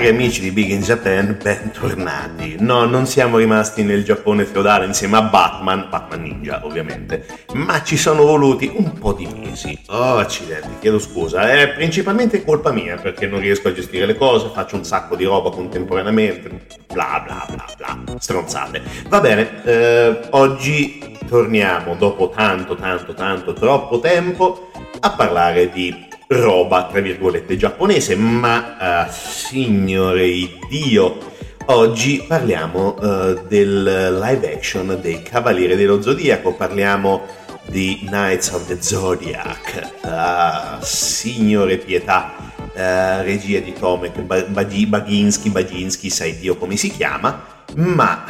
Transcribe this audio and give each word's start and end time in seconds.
Cari 0.00 0.12
amici 0.12 0.40
di 0.40 0.50
Big 0.50 0.70
in 0.70 0.80
Japan, 0.80 1.36
bentornati. 1.42 2.56
No, 2.58 2.86
non 2.86 3.04
siamo 3.04 3.36
rimasti 3.36 3.82
nel 3.82 4.02
Giappone 4.02 4.46
feudale 4.46 4.86
insieme 4.86 5.18
a 5.18 5.22
Batman, 5.24 5.88
Batman 5.90 6.22
Ninja 6.22 6.64
ovviamente, 6.64 7.26
ma 7.52 7.82
ci 7.82 7.98
sono 7.98 8.24
voluti 8.24 8.72
un 8.74 8.94
po' 8.94 9.12
di 9.12 9.26
mesi. 9.26 9.78
Oh, 9.88 10.16
accidenti, 10.16 10.70
chiedo 10.80 10.98
scusa, 10.98 11.52
è 11.52 11.74
principalmente 11.74 12.42
colpa 12.42 12.72
mia 12.72 12.96
perché 12.96 13.26
non 13.26 13.40
riesco 13.40 13.68
a 13.68 13.74
gestire 13.74 14.06
le 14.06 14.16
cose, 14.16 14.50
faccio 14.54 14.76
un 14.76 14.84
sacco 14.84 15.16
di 15.16 15.24
roba 15.24 15.50
contemporaneamente, 15.50 16.48
bla 16.90 17.22
bla 17.22 17.46
bla 17.50 17.66
bla, 17.76 18.16
stronzate. 18.18 18.80
Va 19.06 19.20
bene, 19.20 19.62
eh, 19.64 20.20
oggi 20.30 21.18
torniamo 21.28 21.94
dopo 21.94 22.30
tanto 22.30 22.74
tanto 22.74 23.12
tanto 23.12 23.52
troppo 23.52 24.00
tempo 24.00 24.70
a 25.00 25.10
parlare 25.10 25.68
di 25.68 26.08
roba, 26.32 26.86
tra 26.86 27.00
virgolette, 27.00 27.56
giapponese, 27.56 28.14
ma 28.14 29.06
uh, 29.06 29.10
signore 29.10 30.28
Dio, 30.68 31.18
oggi 31.66 32.24
parliamo 32.26 32.96
uh, 33.00 33.46
del 33.48 34.18
live 34.20 34.54
action 34.54 34.96
dei 35.00 35.22
Cavalieri 35.22 35.74
dello 35.74 36.00
Zodiaco, 36.00 36.54
parliamo 36.54 37.22
di 37.66 38.04
Knights 38.06 38.50
of 38.50 38.66
the 38.66 38.80
Zodiac, 38.80 39.90
uh, 40.02 40.78
signore 40.80 41.78
pietà, 41.78 42.52
uh, 42.56 43.22
regia 43.22 43.58
di 43.58 43.72
Tomek 43.72 44.20
Baginski, 44.20 45.50
Baginski, 45.50 46.10
sai 46.10 46.38
Dio 46.38 46.56
come 46.56 46.76
si 46.76 46.90
chiama, 46.90 47.42
ma 47.74 48.24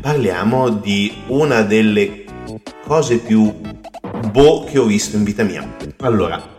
parliamo 0.00 0.70
di 0.70 1.12
una 1.26 1.60
delle 1.60 2.24
cose 2.86 3.18
più 3.18 3.54
boh 4.30 4.64
che 4.64 4.78
ho 4.78 4.84
visto 4.84 5.16
in 5.16 5.24
vita 5.24 5.42
mia. 5.42 5.76
Allora, 5.98 6.54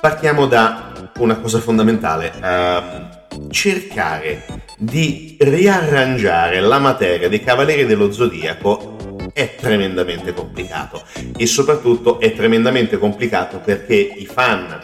Partiamo 0.00 0.46
da 0.46 1.10
una 1.18 1.38
cosa 1.38 1.58
fondamentale, 1.58 2.32
uh, 2.40 3.50
cercare 3.50 4.44
di 4.78 5.36
riarrangiare 5.40 6.60
la 6.60 6.78
materia 6.78 7.28
dei 7.28 7.42
Cavalieri 7.42 7.84
dello 7.84 8.12
Zodiaco 8.12 8.96
è 9.32 9.54
tremendamente 9.56 10.32
complicato 10.32 11.04
e 11.36 11.46
soprattutto 11.46 12.20
è 12.20 12.34
tremendamente 12.34 12.98
complicato 12.98 13.58
perché 13.58 13.94
i 13.94 14.26
fan 14.26 14.80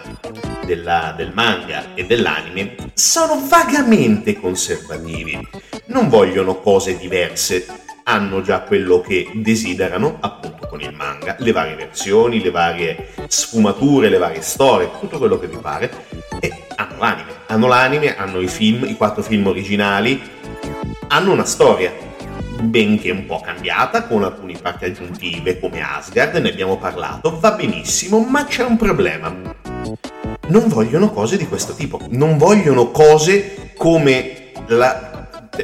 della, 0.65 1.15
del 1.17 1.33
manga 1.33 1.95
e 1.95 2.05
dell'anime 2.05 2.75
sono 2.95 3.41
vagamente 3.49 4.39
conservativi, 4.39 5.39
non 5.87 6.09
vogliono 6.09 6.61
cose 6.61 6.97
diverse, 6.97 7.67
hanno 8.05 8.43
già 8.43 8.61
quello 8.61 9.01
che 9.01 9.31
desiderano, 9.33 10.19
appunto 10.21 10.67
con 10.67 10.81
il 10.81 10.93
manga, 10.93 11.37
le 11.39 11.53
varie 11.53 11.75
versioni, 11.75 12.43
le 12.43 12.51
varie 12.51 13.09
sfumature, 13.29 14.09
le 14.09 14.19
varie 14.19 14.43
storie, 14.43 14.91
tutto 15.01 15.19
quello 15.19 15.39
che 15.39 15.47
vi 15.47 15.57
pare, 15.57 15.91
e 16.41 16.53
hanno 16.77 16.99
l'anime. 16.99 17.33
Hanno 17.47 17.67
l'anime, 17.67 18.17
hanno 18.17 18.41
i 18.41 18.49
film, 18.49 18.85
i 18.85 18.97
quattro 18.97 19.23
film 19.23 19.47
originali, 19.47 20.21
hanno 21.09 21.33
una 21.33 21.45
storia, 21.45 21.93
benché 22.61 23.11
un 23.11 23.25
po' 23.25 23.41
cambiata, 23.41 24.05
con 24.05 24.23
alcune 24.23 24.55
parti 24.61 24.85
aggiuntive 24.85 25.59
come 25.59 25.81
Asgard, 25.81 26.37
ne 26.37 26.51
abbiamo 26.51 26.77
parlato, 26.77 27.39
va 27.39 27.53
benissimo, 27.53 28.21
ma 28.21 28.45
c'è 28.45 28.65
un 28.65 28.77
problema. 28.77 29.35
Non 30.47 30.69
vogliono 30.69 31.11
cose 31.11 31.39
di 31.39 31.49
questo 31.49 31.73
tipo, 31.73 31.99
non 32.11 32.37
vogliono 32.37 32.91
cose 32.91 33.73
come 33.77 34.51
la 34.67 35.14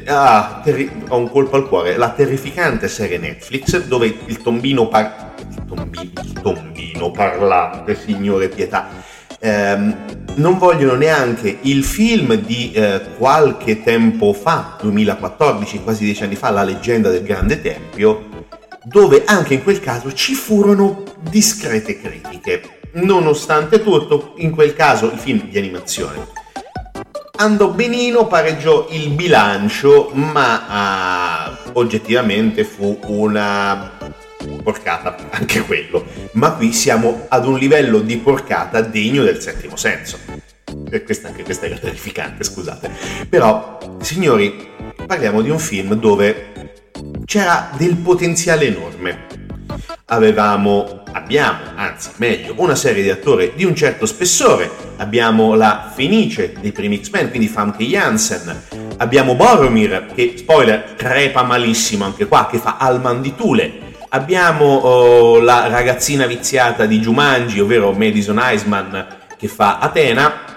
Ah, 0.07 0.61
terri- 0.63 0.91
ho 1.09 1.17
un 1.17 1.29
colpo 1.29 1.57
al 1.57 1.67
cuore. 1.67 1.97
La 1.97 2.11
terrificante 2.11 2.87
serie 2.89 3.19
Netflix 3.19 3.85
dove 3.85 4.15
il 4.27 4.41
tombino, 4.41 4.87
par- 4.89 5.35
il 5.39 5.65
tombino, 5.67 6.21
il 6.23 6.33
tombino 6.41 7.11
parlante, 7.11 7.97
signore 7.97 8.49
pietà, 8.49 8.89
ehm, 9.41 9.97
non 10.37 10.59
vogliono 10.59 10.95
neanche 10.95 11.59
il 11.63 11.83
film 11.83 12.35
di 12.35 12.71
eh, 12.73 13.01
qualche 13.19 13.83
tempo 13.83 14.33
fa, 14.33 14.77
2014, 14.81 15.83
quasi 15.83 16.05
dieci 16.05 16.23
anni 16.23 16.37
fa, 16.37 16.51
La 16.51 16.63
leggenda 16.63 17.11
del 17.11 17.25
grande 17.25 17.61
tempio, 17.61 18.29
dove 18.85 19.25
anche 19.27 19.55
in 19.55 19.63
quel 19.65 19.81
caso 19.81 20.13
ci 20.13 20.35
furono 20.35 21.03
discrete 21.29 22.01
critiche. 22.01 22.79
Nonostante 22.93 23.83
tutto, 23.83 24.35
in 24.37 24.53
quel 24.53 24.75
caso 24.75 25.13
i 25.13 25.19
film 25.19 25.49
di 25.49 25.59
animazione 25.59 26.39
andò 27.41 27.71
benino, 27.71 28.27
pareggiò 28.27 28.87
il 28.91 29.11
bilancio, 29.11 30.11
ma 30.13 31.57
uh, 31.65 31.71
oggettivamente 31.79 32.65
fu 32.65 32.99
una 33.07 33.93
porcata 34.63 35.17
anche 35.31 35.63
quello. 35.63 36.05
Ma 36.33 36.53
qui 36.53 36.73
siamo 36.73 37.27
ad 37.29 37.47
un 37.47 37.59
livello 37.59 38.01
di 38.01 38.19
porcata 38.19 38.83
degno 38.83 39.23
del 39.25 39.41
settimo 39.41 39.77
senso. 39.77 40.19
E 40.91 41.03
questa, 41.03 41.29
anche 41.29 41.43
questa 41.43 41.67
era 41.67 41.77
terrificante, 41.77 42.45
scusate. 42.45 42.91
Però, 43.29 43.79
signori, 44.01 44.69
parliamo 45.07 45.41
di 45.41 45.49
un 45.49 45.59
film 45.59 45.95
dove 45.95 46.75
c'era 47.25 47.71
del 47.77 47.97
potenziale 47.97 48.67
enorme 48.67 49.30
avevamo, 50.13 51.03
abbiamo, 51.13 51.59
anzi 51.77 52.11
meglio, 52.17 52.55
una 52.57 52.75
serie 52.75 53.03
di 53.03 53.11
attori 53.11 53.53
di 53.55 53.65
un 53.65 53.75
certo 53.75 54.07
spessore, 54.07 54.69
abbiamo 54.97 55.55
la 55.55 55.91
Fenice 55.95 56.55
dei 56.61 56.73
primi 56.73 57.01
X-Men, 57.01 57.31
quindi 57.31 57.47
Famke 57.47 57.85
Janssen, 57.85 58.63
abbiamo 58.99 59.35
Boromir 59.35 60.07
che, 60.15 60.35
spoiler, 60.37 60.95
crepa 60.97 61.43
malissimo 61.43 62.05
anche 62.05 62.27
qua, 62.27 62.49
che 62.51 62.59
fa 62.59 62.77
Alman 62.79 63.23
di 63.23 63.35
Thule, 63.37 63.73
abbiamo 64.09 64.65
oh, 64.65 65.41
la 65.41 65.69
ragazzina 65.69 66.27
viziata 66.27 66.87
di 66.87 66.99
Jumanji, 66.99 67.61
ovvero 67.61 67.93
Madison 67.93 68.41
Eisman 68.41 69.07
che 69.39 69.47
fa 69.47 69.79
Atena, 69.79 70.49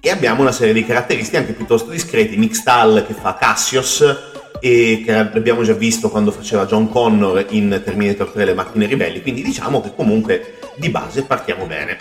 e 0.00 0.10
abbiamo 0.10 0.40
una 0.40 0.52
serie 0.52 0.72
di 0.72 0.86
caratteristiche 0.86 1.36
anche 1.36 1.52
piuttosto 1.52 1.90
discreti, 1.90 2.54
Stahl 2.54 3.04
che 3.06 3.12
fa 3.12 3.36
Cassius, 3.38 4.27
e 4.60 5.02
che 5.04 5.12
abbiamo 5.12 5.62
già 5.62 5.74
visto 5.74 6.10
quando 6.10 6.30
faceva 6.30 6.66
John 6.66 6.88
Connor 6.88 7.46
in 7.50 7.80
Terminator 7.84 8.28
3 8.28 8.44
le 8.44 8.54
macchine 8.54 8.86
ribelli, 8.86 9.22
quindi 9.22 9.42
diciamo 9.42 9.80
che 9.80 9.92
comunque 9.94 10.58
di 10.76 10.88
base 10.88 11.22
partiamo 11.22 11.66
bene. 11.66 11.96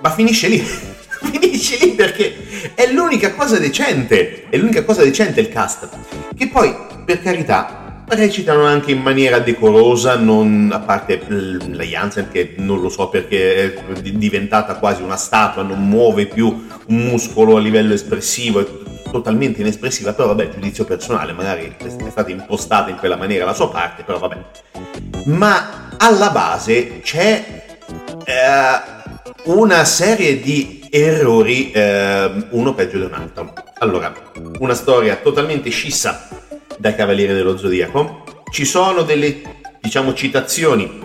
Ma 0.00 0.10
finisce 0.10 0.48
lì, 0.48 0.58
finisce 0.60 1.84
lì 1.84 1.92
perché 1.92 2.72
è 2.74 2.90
l'unica 2.92 3.32
cosa 3.32 3.58
decente, 3.58 4.44
è 4.48 4.56
l'unica 4.56 4.84
cosa 4.84 5.02
decente 5.02 5.40
il 5.40 5.48
cast, 5.48 5.88
che 6.36 6.48
poi 6.48 6.74
per 7.04 7.22
carità 7.22 8.04
recitano 8.08 8.64
anche 8.64 8.92
in 8.92 9.00
maniera 9.00 9.40
decorosa, 9.40 10.16
non, 10.16 10.70
a 10.72 10.78
parte 10.78 11.22
la 11.28 11.82
Janssen 11.82 12.28
che 12.30 12.54
non 12.58 12.80
lo 12.80 12.88
so 12.88 13.08
perché 13.08 13.74
è 13.74 14.00
diventata 14.00 14.76
quasi 14.76 15.02
una 15.02 15.16
statua, 15.16 15.62
non 15.62 15.88
muove 15.88 16.26
più 16.26 16.46
un 16.46 16.96
muscolo 16.96 17.56
a 17.56 17.60
livello 17.60 17.94
espressivo, 17.94 18.60
totalmente 19.16 19.60
inespressiva, 19.60 20.12
però 20.12 20.28
vabbè, 20.28 20.50
giudizio 20.50 20.84
personale, 20.84 21.32
magari 21.32 21.74
è 21.78 21.88
stata 22.10 22.30
impostata 22.30 22.90
in 22.90 22.96
quella 22.96 23.16
maniera 23.16 23.44
la 23.44 23.54
sua 23.54 23.70
parte, 23.70 24.02
però 24.02 24.18
vabbè. 24.18 24.36
Ma 25.26 25.88
alla 25.96 26.30
base 26.30 27.00
c'è 27.00 27.64
eh, 28.24 28.94
una 29.44 29.84
serie 29.84 30.40
di 30.40 30.86
errori, 30.90 31.70
eh, 31.72 32.30
uno 32.50 32.74
peggio 32.74 32.98
di 32.98 33.04
un 33.04 33.14
altro. 33.14 33.52
Allora, 33.78 34.12
una 34.58 34.74
storia 34.74 35.16
totalmente 35.16 35.70
scissa 35.70 36.28
dai 36.78 36.94
Cavalieri 36.94 37.32
dello 37.32 37.56
Zodiaco, 37.56 38.44
ci 38.50 38.64
sono 38.64 39.02
delle, 39.02 39.40
diciamo, 39.80 40.12
citazioni 40.12 41.00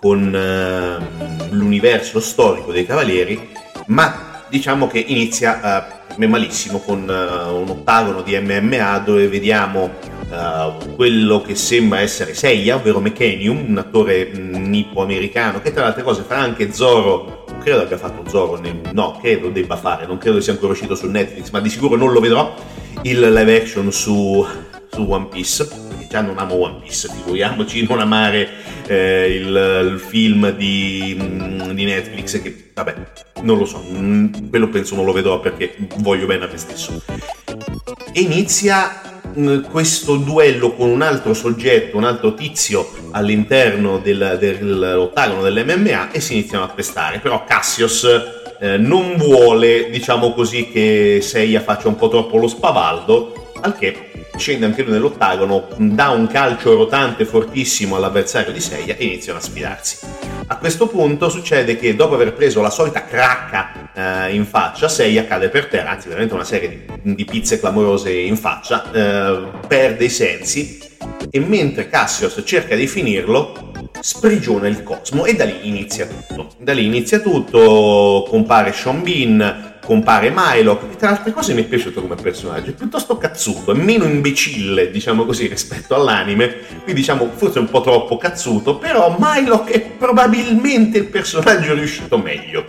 con 0.00 0.32
eh, 0.34 1.48
l'universo 1.50 2.20
storico 2.20 2.70
dei 2.70 2.86
Cavalieri, 2.86 3.50
ma 3.86 4.27
diciamo 4.48 4.86
che 4.86 4.98
inizia... 4.98 5.96
Me 6.18 6.26
malissimo 6.26 6.80
con 6.80 7.02
uh, 7.02 7.54
un 7.54 7.68
ottagono 7.68 8.22
di 8.22 8.36
MMA 8.36 8.98
dove 8.98 9.28
vediamo 9.28 9.88
uh, 10.30 10.94
quello 10.96 11.40
che 11.42 11.54
sembra 11.54 12.00
essere 12.00 12.34
Seiya, 12.34 12.74
ovvero 12.74 12.98
Mechanium, 12.98 13.66
un 13.68 13.78
attore 13.78 14.32
nippo-americano 14.32 15.60
che 15.60 15.70
tra 15.70 15.82
le 15.82 15.88
altre 15.88 16.02
cose 16.02 16.22
farà 16.22 16.40
anche 16.40 16.72
Zoro, 16.72 17.44
non 17.48 17.58
credo 17.60 17.82
abbia 17.82 17.98
fatto 17.98 18.28
Zoro, 18.28 18.60
no, 18.90 19.18
credo 19.22 19.48
debba 19.50 19.76
fare, 19.76 20.06
non 20.06 20.18
credo 20.18 20.40
sia 20.40 20.54
ancora 20.54 20.72
uscito 20.72 20.96
su 20.96 21.06
Netflix, 21.06 21.50
ma 21.50 21.60
di 21.60 21.70
sicuro 21.70 21.94
non 21.94 22.10
lo 22.10 22.18
vedrò, 22.18 22.52
il 23.02 23.20
live 23.20 23.56
action 23.60 23.92
su, 23.92 24.44
su 24.90 25.06
One 25.08 25.26
Piece 25.26 25.87
già 26.08 26.20
non 26.20 26.38
amo 26.38 26.54
One 26.54 26.80
Piece, 26.82 27.08
figuriamoci 27.08 27.86
non 27.88 28.00
amare 28.00 28.48
eh, 28.86 29.34
il, 29.34 29.90
il, 29.92 29.98
film 30.00 30.50
di, 30.52 31.16
mm, 31.20 31.70
di, 31.70 31.84
Netflix 31.84 32.40
che, 32.42 32.70
vabbè, 32.74 32.94
non 33.42 33.58
lo 33.58 33.64
so, 33.64 33.84
mm, 33.88 34.48
quello 34.48 34.68
penso 34.68 34.94
non 34.94 35.04
lo 35.04 35.12
vedrò 35.12 35.38
perché 35.40 35.76
voglio 35.96 36.26
bene 36.26 36.44
a 36.44 36.48
me 36.50 36.56
stesso. 36.56 37.02
E 38.12 38.20
inizia 38.20 39.00
mm, 39.38 39.64
questo 39.64 40.16
duello 40.16 40.72
con 40.72 40.88
un 40.88 41.02
altro 41.02 41.34
soggetto, 41.34 41.96
un 41.96 42.04
altro 42.04 42.34
tizio 42.34 42.90
all'interno 43.10 43.98
del, 43.98 44.36
dell'ottagono 44.40 45.42
dell'MMA 45.42 46.10
e 46.10 46.20
si 46.20 46.32
iniziano 46.32 46.64
a 46.64 46.68
pestare, 46.68 47.18
però 47.18 47.44
Cassius 47.44 48.06
eh, 48.60 48.76
non 48.76 49.16
vuole, 49.16 49.88
diciamo 49.90 50.32
così, 50.32 50.68
che 50.70 51.20
Seiya 51.22 51.60
faccia 51.60 51.88
un 51.88 51.96
po' 51.96 52.08
troppo 52.08 52.38
lo 52.38 52.48
spavaldo, 52.48 53.52
al 53.60 53.76
che 53.76 54.07
scende 54.38 54.66
anche 54.66 54.82
lui 54.82 54.92
nell'ottagono, 54.92 55.68
dà 55.76 56.10
un 56.10 56.26
calcio 56.26 56.74
rotante 56.74 57.24
fortissimo 57.24 57.96
all'avversario 57.96 58.52
di 58.52 58.60
Seiya 58.60 58.96
e 58.96 59.04
iniziano 59.04 59.38
a 59.38 59.42
sfidarsi. 59.42 60.06
A 60.46 60.56
questo 60.56 60.86
punto 60.86 61.28
succede 61.28 61.76
che 61.76 61.94
dopo 61.94 62.14
aver 62.14 62.32
preso 62.32 62.62
la 62.62 62.70
solita 62.70 63.04
cracca 63.04 63.90
eh, 63.94 64.34
in 64.34 64.46
faccia, 64.46 64.88
Seiya 64.88 65.26
cade 65.26 65.48
per 65.48 65.66
terra, 65.66 65.90
anzi 65.90 66.08
veramente 66.08 66.34
una 66.34 66.44
serie 66.44 66.86
di, 67.02 67.14
di 67.14 67.24
pizze 67.24 67.60
clamorose 67.60 68.12
in 68.12 68.36
faccia, 68.36 68.90
eh, 68.90 69.42
perde 69.66 70.04
i 70.04 70.10
sensi 70.10 70.78
e 71.30 71.40
mentre 71.40 71.88
Cassius 71.88 72.42
cerca 72.44 72.74
di 72.74 72.86
finirlo 72.86 73.87
sprigiona 74.00 74.68
il 74.68 74.82
cosmo 74.82 75.24
e 75.24 75.34
da 75.34 75.44
lì 75.44 75.68
inizia 75.68 76.06
tutto. 76.06 76.50
Da 76.58 76.72
lì 76.72 76.84
inizia 76.84 77.20
tutto, 77.20 78.26
compare 78.28 78.72
Sean 78.72 79.02
Bean, 79.02 79.76
compare 79.84 80.30
Milo, 80.34 80.78
che 80.78 80.96
tra 80.96 81.10
altre 81.10 81.32
cose 81.32 81.54
mi 81.54 81.62
è 81.62 81.66
piaciuto 81.66 82.02
come 82.02 82.14
personaggio, 82.14 82.70
è 82.70 82.74
piuttosto 82.74 83.16
cazzuto, 83.16 83.72
è 83.72 83.74
meno 83.74 84.04
imbecille, 84.04 84.90
diciamo 84.90 85.24
così, 85.24 85.46
rispetto 85.46 85.94
all'anime, 85.94 86.56
qui 86.84 86.92
diciamo 86.92 87.30
forse 87.34 87.58
un 87.58 87.70
po' 87.70 87.80
troppo 87.80 88.18
cazzuto, 88.18 88.76
però 88.76 89.16
Milo 89.18 89.64
è 89.64 89.80
probabilmente 89.80 90.98
il 90.98 91.06
personaggio 91.06 91.72
riuscito 91.74 92.18
meglio. 92.18 92.66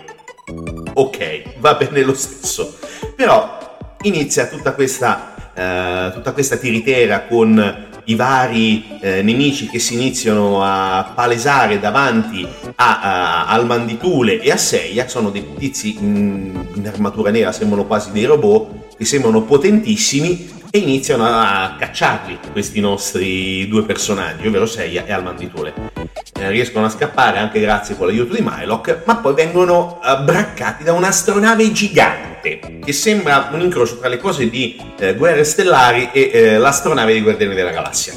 Ok, 0.94 1.60
va 1.60 1.76
bene 1.76 2.04
lo 2.04 2.14
stesso. 2.14 2.78
Però 3.16 3.78
inizia 4.04 4.48
tutta 4.48 4.74
questa, 4.74 5.36
uh, 5.60 6.14
tutta 6.14 6.32
questa 6.32 6.56
tiritera 6.56 7.24
con 7.24 7.88
i 8.06 8.16
vari 8.16 8.98
eh, 9.02 9.22
nemici 9.22 9.68
che 9.68 9.78
si 9.78 9.94
iniziano 9.94 10.64
a 10.64 11.12
palesare 11.14 11.80
davanti 11.80 12.46
a, 12.76 13.02
a, 13.02 13.48
al 13.48 13.68
manditule 13.68 14.40
e 14.40 14.52
a 14.52 14.58
Seiya 14.58 15.08
sono 15.08 15.30
dei 15.30 15.46
tizi 15.58 15.96
in, 16.00 16.66
in 16.74 16.88
armatura 16.88 17.30
nera, 17.30 17.52
sembrano 17.52 17.86
quasi 17.86 18.12
dei 18.12 18.26
robot, 18.26 18.96
che 18.98 19.06
sembrano 19.06 19.44
potentissimi 19.44 20.58
e 20.72 20.80
iniziano 20.80 21.26
a 21.26 21.76
cacciarli 21.78 22.40
questi 22.52 22.80
nostri 22.80 23.68
due 23.68 23.84
personaggi, 23.84 24.48
ovvero 24.48 24.66
Seiya 24.66 25.06
e 25.06 25.12
Almanditule. 25.12 25.99
Eh, 26.40 26.50
riescono 26.50 26.86
a 26.86 26.90
scappare 26.90 27.38
anche 27.38 27.60
grazie 27.60 27.98
con 27.98 28.08
l'aiuto 28.08 28.34
di 28.34 28.42
Mylock, 28.42 29.02
ma 29.06 29.18
poi 29.18 29.34
vengono 29.34 30.00
abbraccati 30.02 30.84
da 30.84 30.94
un'astronave 30.94 31.72
gigante 31.72 32.80
che 32.84 32.94
sembra 32.94 33.50
un 33.52 33.62
incrocio 33.62 33.98
tra 34.00 34.08
le 34.08 34.18
cose 34.18 34.50
di 34.50 34.80
eh, 35.00 35.16
Guerre 35.16 35.44
Stellari 35.44 36.10
e 36.14 36.32
eh, 36.32 36.58
l'astronave 36.58 37.14
di 37.14 37.22
Guardiani 37.22 37.56
della 37.56 37.72
Galassia. 37.72 38.14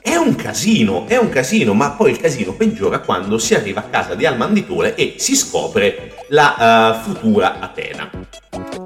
È 0.00 0.14
un 0.14 0.36
casino, 0.36 1.06
è 1.06 1.16
un 1.16 1.28
casino, 1.28 1.74
ma 1.74 1.90
poi 1.90 2.12
il 2.12 2.18
casino 2.18 2.52
peggiora 2.52 3.00
quando 3.00 3.36
si 3.38 3.54
arriva 3.54 3.80
a 3.80 3.88
casa 3.90 4.14
di 4.14 4.24
Almanditule 4.24 4.94
e 4.94 5.16
si 5.18 5.36
scopre 5.36 6.14
la 6.28 6.94
uh, 6.96 7.02
futura 7.02 7.58
Atena. 7.58 8.10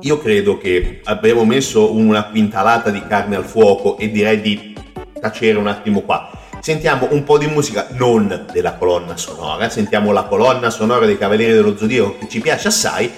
Io 0.00 0.18
credo 0.18 0.58
che 0.58 1.00
abbiamo 1.04 1.44
messo 1.44 1.94
una 1.94 2.24
quintalata 2.24 2.90
di 2.90 3.02
carne 3.06 3.36
al 3.36 3.44
fuoco 3.44 3.98
e 3.98 4.10
direi 4.10 4.40
di 4.40 4.74
tacere 5.20 5.58
un 5.58 5.68
attimo 5.68 6.00
qua. 6.00 6.28
Sentiamo 6.62 7.08
un 7.10 7.24
po' 7.24 7.38
di 7.38 7.48
musica, 7.48 7.88
non 7.90 8.46
della 8.52 8.74
colonna 8.74 9.16
sonora, 9.16 9.68
sentiamo 9.68 10.12
la 10.12 10.22
colonna 10.22 10.70
sonora 10.70 11.06
dei 11.06 11.18
Cavalieri 11.18 11.54
dello 11.54 11.76
Zodiaco 11.76 12.18
che 12.18 12.28
ci 12.28 12.40
piace 12.40 12.68
assai, 12.68 13.10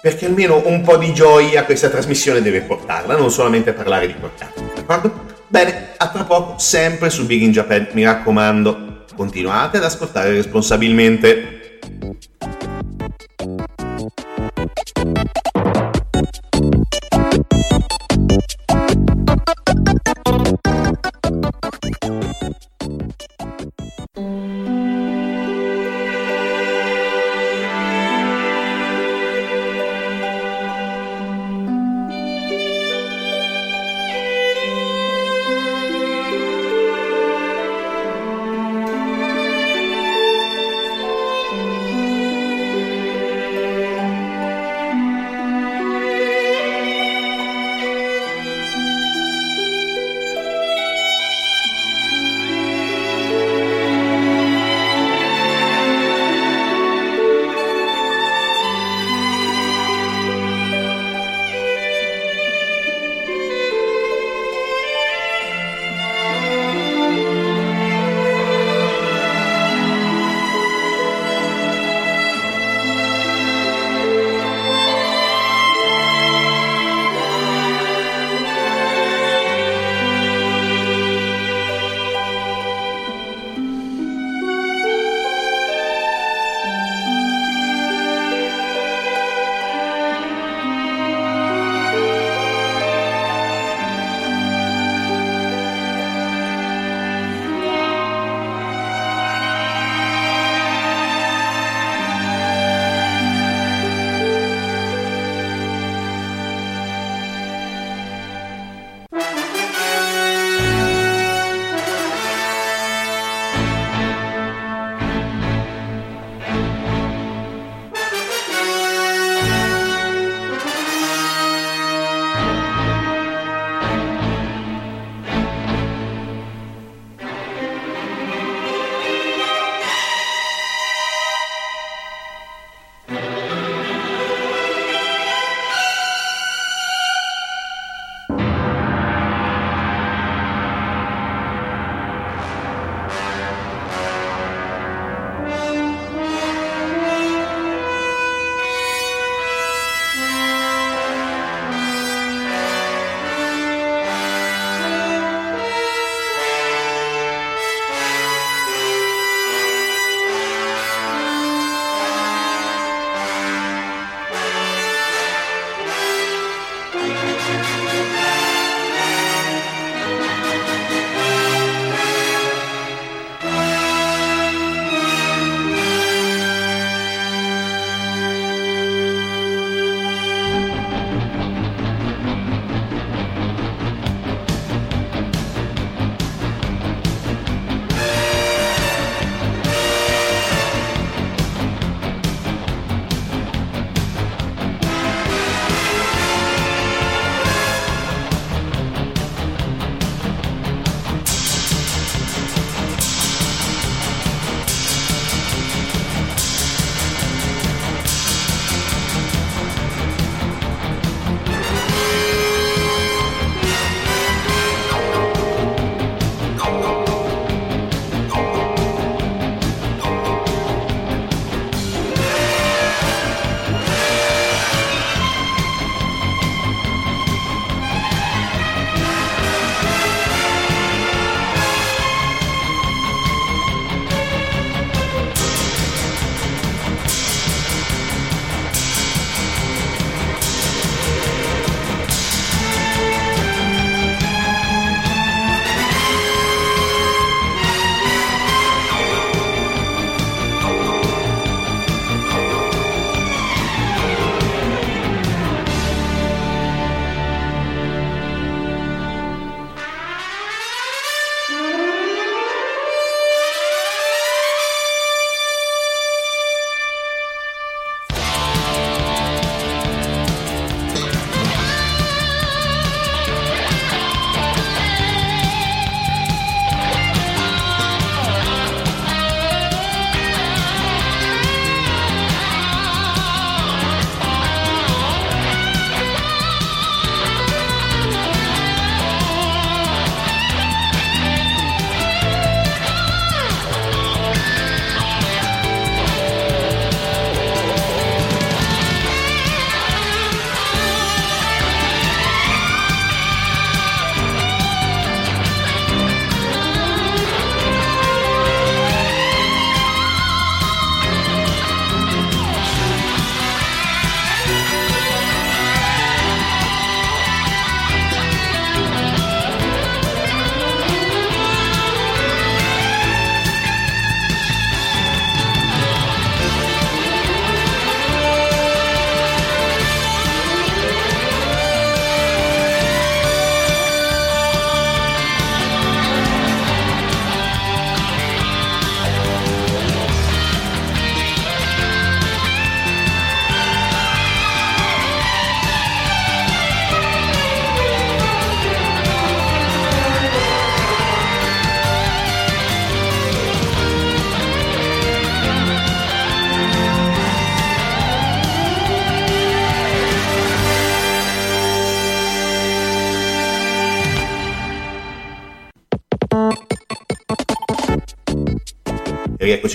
perché 0.00 0.26
almeno 0.26 0.62
un 0.64 0.80
po' 0.82 0.96
di 0.96 1.12
gioia 1.12 1.64
questa 1.64 1.88
trasmissione 1.88 2.40
deve 2.40 2.60
portarla, 2.60 3.16
non 3.16 3.32
solamente 3.32 3.72
parlare 3.72 4.06
di 4.06 4.12
portata, 4.12 4.62
d'accordo? 4.72 5.24
Bene, 5.48 5.94
a 5.96 6.10
tra 6.10 6.22
poco, 6.22 6.58
sempre 6.58 7.10
su 7.10 7.26
Big 7.26 7.42
in 7.42 7.50
Japan, 7.50 7.88
mi 7.90 8.04
raccomando, 8.04 9.04
continuate 9.16 9.78
ad 9.78 9.82
ascoltare 9.82 10.30
responsabilmente. 10.30 11.80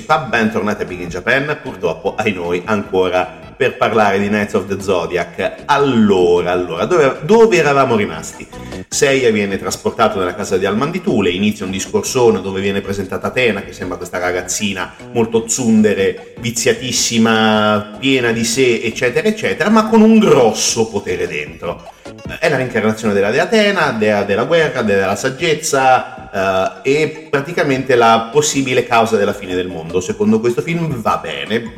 Qua, 0.05 0.19
bentornati 0.19 0.83
a 0.83 0.85
Big 0.85 0.99
in 0.99 1.09
Japan, 1.09 1.57
purtroppo 1.63 2.13
ai 2.13 2.31
noi 2.31 2.61
ancora 2.63 3.53
per 3.57 3.75
parlare 3.75 4.19
di 4.19 4.27
Knights 4.27 4.53
of 4.53 4.67
the 4.67 4.79
Zodiac. 4.79 5.63
Allora, 5.65 6.51
allora, 6.51 6.85
dove, 6.85 7.21
dove 7.23 7.57
eravamo 7.57 7.95
rimasti? 7.95 8.47
Seiya 8.87 9.31
viene 9.31 9.57
trasportato 9.57 10.19
nella 10.19 10.35
casa 10.35 10.57
di 10.57 10.67
Almanditule, 10.67 11.31
inizia 11.31 11.65
un 11.65 11.71
discorsone 11.71 12.39
dove 12.41 12.61
viene 12.61 12.81
presentata 12.81 13.27
Atena, 13.27 13.63
che 13.63 13.73
sembra 13.73 13.97
questa 13.97 14.19
ragazzina 14.19 14.93
molto 15.11 15.47
zundere, 15.47 16.35
viziatissima, 16.37 17.97
piena 17.97 18.31
di 18.31 18.43
sé, 18.43 18.81
eccetera, 18.83 19.27
eccetera, 19.27 19.71
ma 19.71 19.87
con 19.87 20.01
un 20.01 20.19
grosso 20.19 20.87
potere 20.87 21.27
dentro. 21.27 21.93
È 22.39 22.49
la 22.49 22.57
reincarnazione 22.57 23.13
della 23.13 23.31
dea 23.31 23.43
Atena, 23.43 23.91
dea 23.91 24.23
della 24.23 24.45
guerra, 24.45 24.81
dea 24.81 24.99
della 24.99 25.15
saggezza, 25.15 26.11
Uh, 26.35 26.79
e 26.81 27.27
praticamente 27.29 27.95
la 27.95 28.27
possibile 28.29 28.85
causa 28.85 29.15
della 29.15 29.31
fine 29.31 29.55
del 29.55 29.69
mondo. 29.69 30.01
Secondo 30.01 30.41
questo 30.41 30.61
film 30.61 31.01
va 31.01 31.17
bene, 31.23 31.73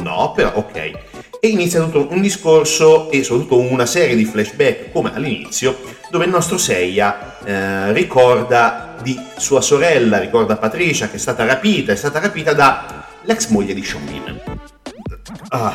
no, 0.00 0.30
però 0.32 0.52
ok 0.54 0.92
e 1.40 1.48
inizia 1.48 1.82
tutto 1.82 2.08
un 2.10 2.20
discorso 2.20 3.10
e 3.10 3.22
soprattutto 3.22 3.58
una 3.58 3.86
serie 3.86 4.16
di 4.16 4.24
flashback 4.24 4.90
come 4.90 5.12
all'inizio 5.14 5.78
dove 6.10 6.24
il 6.24 6.30
nostro 6.30 6.58
Seiya 6.58 7.38
eh, 7.44 7.92
ricorda 7.92 8.96
di 9.02 9.18
sua 9.36 9.60
sorella, 9.60 10.18
ricorda 10.18 10.56
Patricia 10.56 11.08
che 11.08 11.16
è 11.16 11.18
stata 11.18 11.44
rapita, 11.44 11.92
è 11.92 11.96
stata 11.96 12.18
rapita 12.18 12.52
dall'ex 12.52 13.48
moglie 13.48 13.74
di 13.74 13.86
Bean. 14.04 14.40
Ah, 15.48 15.74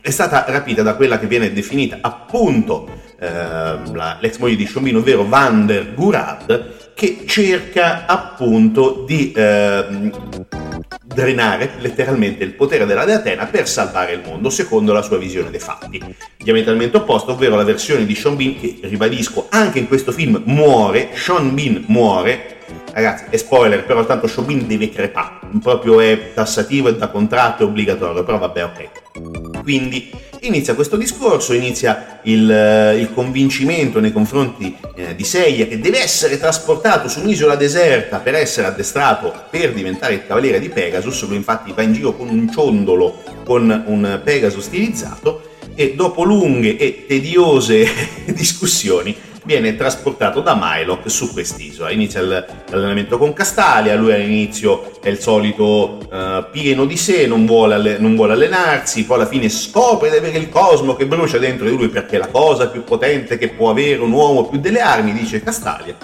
è 0.00 0.10
stata 0.10 0.44
rapita 0.48 0.82
da 0.82 0.94
quella 0.94 1.18
che 1.18 1.26
viene 1.26 1.52
definita 1.52 1.98
appunto 2.00 2.88
eh, 2.88 3.05
la, 3.18 4.18
l'ex 4.20 4.38
moglie 4.38 4.56
di 4.56 4.70
Bean, 4.80 4.96
ovvero 4.96 5.26
Vander 5.26 5.94
Gurad, 5.94 6.92
che 6.94 7.24
cerca 7.26 8.06
appunto 8.06 9.04
di 9.06 9.32
eh, 9.32 10.10
drenare 11.04 11.72
letteralmente 11.78 12.44
il 12.44 12.52
potere 12.52 12.84
della 12.84 13.02
Atena 13.02 13.46
per 13.46 13.68
salvare 13.68 14.12
il 14.12 14.22
mondo, 14.24 14.50
secondo 14.50 14.92
la 14.92 15.02
sua 15.02 15.18
visione 15.18 15.50
dei 15.50 15.60
fatti. 15.60 16.02
Diametralmente 16.36 16.98
opposto, 16.98 17.32
ovvero 17.32 17.56
la 17.56 17.64
versione 17.64 18.04
di 18.04 18.14
Sean 18.14 18.36
Bean, 18.36 18.58
che 18.58 18.78
ribadisco, 18.82 19.46
anche 19.50 19.78
in 19.78 19.88
questo 19.88 20.12
film 20.12 20.42
muore, 20.46 21.10
Sean 21.14 21.54
Bean 21.54 21.84
muore, 21.88 22.56
ragazzi, 22.92 23.24
è 23.30 23.36
spoiler, 23.36 23.84
però 23.84 24.04
tanto 24.04 24.26
Sean 24.26 24.46
Bean 24.46 24.66
deve 24.66 24.90
crepare, 24.90 25.38
proprio 25.62 26.00
è 26.00 26.32
tassativo, 26.34 26.88
è 26.88 26.94
da 26.96 27.08
contratto, 27.08 27.62
è 27.62 27.66
obbligatorio, 27.66 28.24
però 28.24 28.38
vabbè, 28.38 28.64
ok. 28.64 29.62
Quindi 29.62 30.10
inizia 30.46 30.74
questo 30.74 30.96
discorso, 30.96 31.52
inizia 31.52 32.20
il, 32.22 32.50
eh, 32.50 32.98
il 32.98 33.12
convincimento 33.12 34.00
nei 34.00 34.12
confronti 34.12 34.76
eh, 34.94 35.14
di 35.14 35.24
Seiya 35.24 35.66
che 35.66 35.80
deve 35.80 36.00
essere 36.00 36.38
trasportato 36.38 37.08
su 37.08 37.20
un'isola 37.20 37.56
deserta 37.56 38.18
per 38.18 38.34
essere 38.34 38.66
addestrato 38.66 39.32
per 39.50 39.72
diventare 39.72 40.14
il 40.14 40.26
cavaliere 40.26 40.58
di 40.58 40.68
Pegasus, 40.68 41.26
lui 41.26 41.36
infatti 41.36 41.72
va 41.74 41.82
in 41.82 41.92
giro 41.92 42.16
con 42.16 42.28
un 42.28 42.50
ciondolo 42.50 43.22
con 43.44 43.84
un 43.86 44.20
Pegasus 44.22 44.64
stilizzato 44.64 45.42
e 45.74 45.94
dopo 45.94 46.24
lunghe 46.24 46.76
e 46.76 47.04
tediose 47.06 47.86
discussioni 48.26 49.14
viene 49.46 49.76
trasportato 49.76 50.40
da 50.40 50.58
Mylok 50.60 51.08
su 51.08 51.32
quest'isola. 51.32 51.90
Inizia 51.90 52.20
l'allenamento 52.20 53.16
con 53.16 53.32
Castalia, 53.32 53.94
lui 53.94 54.12
all'inizio 54.12 55.00
è 55.00 55.08
il 55.08 55.20
solito 55.20 55.98
uh, 56.10 56.50
pieno 56.50 56.84
di 56.84 56.96
sé, 56.96 57.26
non 57.26 57.46
vuole, 57.46 57.96
non 57.98 58.16
vuole, 58.16 58.32
allenarsi, 58.32 59.06
poi 59.06 59.16
alla 59.16 59.26
fine 59.26 59.48
scopre 59.48 60.10
di 60.10 60.16
avere 60.16 60.38
il 60.38 60.48
cosmo 60.48 60.96
che 60.96 61.06
brucia 61.06 61.38
dentro 61.38 61.68
di 61.68 61.76
lui 61.76 61.88
perché 61.88 62.16
è 62.16 62.18
la 62.18 62.28
cosa 62.28 62.68
più 62.68 62.82
potente 62.82 63.38
che 63.38 63.50
può 63.50 63.70
avere 63.70 64.02
un 64.02 64.12
uomo 64.12 64.48
più 64.48 64.58
delle 64.58 64.80
armi, 64.80 65.12
dice 65.12 65.42
Castalia. 65.42 65.96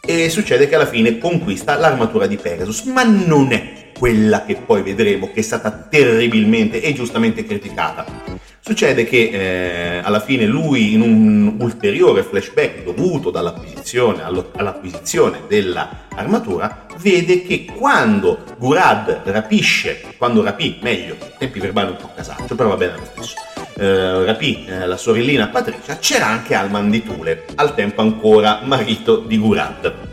E 0.00 0.30
succede 0.30 0.68
che 0.68 0.76
alla 0.76 0.86
fine 0.86 1.18
conquista 1.18 1.76
l'armatura 1.76 2.26
di 2.26 2.36
Pegasus, 2.36 2.84
ma 2.84 3.02
non 3.02 3.50
è 3.52 3.79
quella 4.00 4.46
che 4.46 4.56
poi 4.56 4.80
vedremo 4.80 5.30
che 5.30 5.40
è 5.40 5.42
stata 5.42 5.70
terribilmente 5.70 6.80
e 6.80 6.94
giustamente 6.94 7.44
criticata 7.44 8.40
Succede 8.62 9.04
che 9.04 9.30
eh, 9.32 10.00
alla 10.04 10.20
fine 10.20 10.44
lui 10.44 10.92
in 10.92 11.00
un 11.00 11.56
ulteriore 11.60 12.22
flashback 12.22 12.84
dovuto 12.84 13.30
dall'acquisizione 13.30 14.22
all'acquisizione 14.22 15.40
dell'armatura 15.48 16.86
vede 16.98 17.42
che 17.42 17.64
quando 17.64 18.44
Gurad 18.58 19.22
rapisce, 19.24 20.02
quando 20.18 20.42
rapì, 20.42 20.78
meglio, 20.82 21.16
tempi 21.38 21.58
verbali 21.58 21.92
un 21.92 21.96
po' 21.96 22.10
casaccio, 22.14 22.54
però 22.54 22.68
va 22.68 22.76
bene 22.76 22.96
lo 22.98 23.04
stesso, 23.10 23.34
eh, 23.78 24.24
rapì 24.26 24.66
eh, 24.66 24.86
la 24.86 24.98
sorellina 24.98 25.48
Patricia, 25.48 25.98
c'era 25.98 26.26
anche 26.26 26.54
Alman 26.54 26.90
di 26.90 27.02
Tule, 27.02 27.46
al 27.54 27.74
tempo 27.74 28.02
ancora 28.02 28.60
marito 28.62 29.20
di 29.20 29.38
Gurad. 29.38 30.09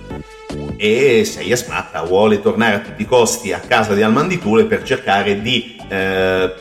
E 0.77 1.25
Seiya 1.25 1.55
smatta, 1.55 2.03
vuole 2.03 2.39
tornare 2.39 2.75
a 2.75 2.79
tutti 2.79 3.01
i 3.01 3.05
costi 3.05 3.51
a 3.51 3.59
casa 3.59 3.95
di 3.95 4.03
Alman 4.03 4.27
di 4.27 4.37
Tule 4.37 4.65
per 4.65 4.83
cercare 4.83 5.41
di 5.41 5.75
eh, 5.89 6.53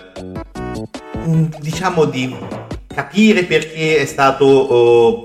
diciamo 1.61 2.05
di 2.07 2.35
capire 2.87 3.45
perché 3.45 3.99
è 3.99 4.07
stato 4.07 4.47
oh, 4.47 5.25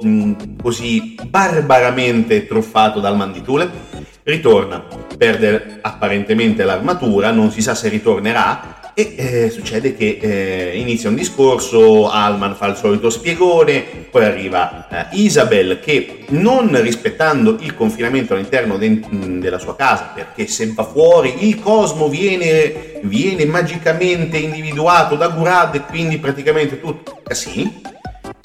così 0.62 1.16
barbaramente 1.24 2.46
truffato 2.46 3.00
dal 3.00 3.16
manditule. 3.16 3.90
Ritorna, 4.24 4.86
perde 5.18 5.80
apparentemente 5.82 6.64
l'armatura, 6.64 7.32
non 7.32 7.50
si 7.50 7.62
sa 7.62 7.74
se 7.74 7.88
ritornerà, 7.88 8.81
e 9.02 9.16
eh, 9.16 9.50
succede 9.50 9.96
che 9.96 10.20
eh, 10.22 10.78
inizia 10.78 11.10
un 11.10 11.16
discorso, 11.16 12.10
Alman 12.10 12.56
fa 12.56 12.68
il 12.68 12.76
solito 12.76 13.10
spiegone, 13.10 13.84
poi 14.12 14.26
arriva 14.26 14.88
eh, 14.90 15.18
Isabel 15.18 15.80
che 15.80 16.26
non 16.30 16.80
rispettando 16.82 17.58
il 17.62 17.74
confinamento 17.74 18.34
all'interno 18.34 18.78
de- 18.78 19.00
della 19.10 19.58
sua 19.58 19.76
casa, 19.76 20.12
perché 20.14 20.46
se 20.48 20.72
va 20.74 20.84
fuori 20.84 21.48
il 21.48 21.60
cosmo 21.60 22.10
viene, 22.10 23.00
viene 23.04 23.46
magicamente 23.46 24.38
individuato 24.38 25.16
da 25.16 25.30
Gurad 25.30 25.76
e 25.76 25.82
quindi 25.82 26.18
praticamente 26.18 26.80
tutto 26.80 27.20
casini. 27.24 27.82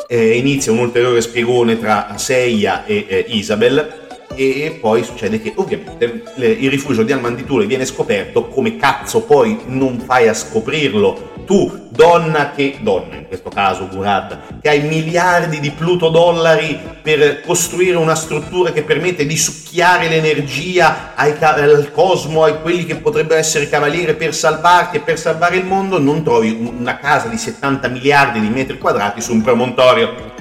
Eh, 0.09 0.37
inizia 0.37 0.71
un 0.71 0.79
ulteriore 0.79 1.21
spiegone 1.21 1.81
tra 1.81 2.15
Seiya 2.17 2.85
e 2.85 3.07
eh, 3.09 3.25
Isabel 3.29 4.06
e 4.35 4.79
poi 4.81 5.03
succede 5.05 5.41
che 5.41 5.53
ovviamente 5.57 6.25
il 6.37 6.71
rifugio 6.71 7.03
di 7.03 7.13
Almanditule 7.13 7.67
viene 7.67 7.85
scoperto, 7.85 8.49
come 8.49 8.77
cazzo 8.77 9.23
poi 9.23 9.61
non 9.67 9.99
fai 10.01 10.29
a 10.29 10.35
scoprirlo? 10.35 11.35
Tu, 11.47 11.89
donna 11.91 12.51
che, 12.51 12.79
donna 12.81 13.15
in 13.15 13.29
questo 13.29 13.51
caso 13.51 13.87
Gurad, 13.87 14.61
che 14.61 14.69
hai 14.69 14.81
miliardi 14.81 15.61
di 15.61 15.71
pluto 15.71 16.09
dollari 16.09 16.79
per 17.01 17.41
costruire 17.43 17.97
una 17.97 18.17
struttura 18.17 18.73
che 18.73 18.83
permette 18.83 19.25
di 19.27 19.37
succhiare 19.37 20.09
l'energia 20.09 21.15
ai, 21.15 21.37
al 21.41 21.93
cosmo, 21.93 22.43
ai 22.43 22.61
quelli 22.61 22.85
che 22.85 22.97
potrebbero 22.97 23.39
essere 23.39 23.69
cavalieri 23.69 24.15
per 24.15 24.35
salvarti 24.35 24.97
e 24.97 25.01
per 25.01 25.19
salvare 25.19 25.57
il 25.57 25.65
mondo, 25.65 26.01
non 26.01 26.25
trovi 26.25 26.51
una 26.79 26.99
casa 26.99 27.29
di 27.29 27.39
70 27.39 27.89
miliardi 27.89 28.41
di 28.41 28.49
metri 28.49 28.77
quadrati 28.77 29.21
su 29.21 29.33
un 29.33 29.43
promontorio 29.43 30.35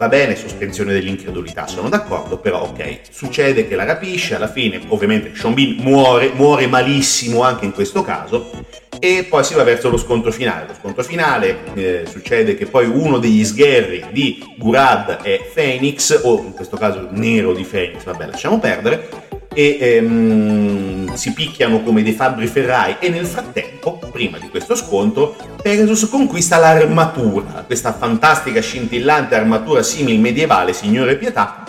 Va 0.00 0.08
bene, 0.08 0.34
sospensione 0.34 0.94
dell'incredulità, 0.94 1.66
sono 1.66 1.90
d'accordo, 1.90 2.38
però 2.38 2.62
ok, 2.62 3.00
succede 3.10 3.68
che 3.68 3.74
la 3.74 3.84
rapisce, 3.84 4.34
alla 4.34 4.48
fine 4.48 4.80
ovviamente 4.88 5.32
Sean 5.34 5.52
Bean 5.52 5.76
muore, 5.78 6.30
muore 6.34 6.66
malissimo 6.66 7.42
anche 7.42 7.66
in 7.66 7.72
questo 7.72 8.00
caso, 8.00 8.50
e 8.98 9.26
poi 9.28 9.44
si 9.44 9.52
va 9.52 9.62
verso 9.62 9.90
lo 9.90 9.98
scontro 9.98 10.32
finale. 10.32 10.68
Lo 10.68 10.74
scontro 10.80 11.02
finale 11.02 11.58
eh, 11.74 12.04
succede 12.08 12.54
che 12.54 12.64
poi 12.64 12.86
uno 12.86 13.18
degli 13.18 13.44
sgherri 13.44 14.06
di 14.10 14.42
Gurad 14.56 15.20
è 15.20 15.38
Phoenix, 15.52 16.18
o 16.22 16.44
in 16.46 16.54
questo 16.54 16.78
caso 16.78 17.08
Nero 17.10 17.52
di 17.52 17.64
Phoenix, 17.64 18.02
vabbè 18.02 18.24
lasciamo 18.24 18.58
perdere, 18.58 19.06
e 19.52 19.78
ehm, 19.80 21.14
si 21.14 21.32
picchiano 21.32 21.82
come 21.82 22.02
dei 22.02 22.12
fabbri 22.12 22.46
ferrai. 22.46 22.96
E 22.98 23.08
nel 23.08 23.26
frattempo, 23.26 23.98
prima 24.10 24.38
di 24.38 24.48
questo 24.48 24.74
scontro, 24.74 25.36
Pegasus 25.60 26.08
conquista 26.08 26.58
l'armatura, 26.58 27.64
questa 27.66 27.92
fantastica 27.92 28.60
scintillante 28.60 29.34
armatura 29.34 29.82
simile 29.82 30.18
medievale, 30.18 30.72
signore 30.72 31.16
pietà, 31.16 31.64